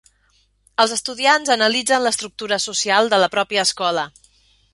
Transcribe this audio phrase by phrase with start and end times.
[0.83, 4.09] Els estudiants analitzen l'estructura social de la pròpia escola.